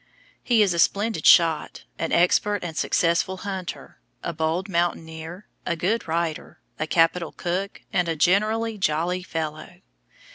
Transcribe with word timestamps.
He 0.41 0.63
is 0.63 0.73
a 0.73 0.79
splendid 0.79 1.27
shot, 1.27 1.83
an 1.99 2.11
expert 2.11 2.63
and 2.63 2.75
successful 2.75 3.37
hunter, 3.45 3.99
a 4.23 4.33
bold 4.33 4.67
mountaineer, 4.67 5.47
a 5.63 5.75
good 5.75 6.07
rider, 6.07 6.59
a 6.79 6.87
capital 6.87 7.31
cook, 7.33 7.83
and 7.93 8.07
a 8.09 8.15
generally 8.15 8.79
"jolly 8.79 9.21
fellow." 9.21 9.81